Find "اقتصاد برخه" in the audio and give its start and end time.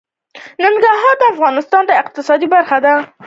2.01-2.77